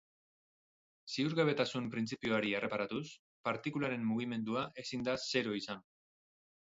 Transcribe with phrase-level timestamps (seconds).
[1.15, 3.03] Ziurgabetasun printzipioari erreparatuz,
[3.49, 5.85] partikularen mugimendua ezin da zero izan.